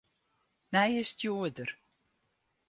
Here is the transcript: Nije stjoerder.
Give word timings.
Nije 0.75 1.03
stjoerder. 1.09 1.69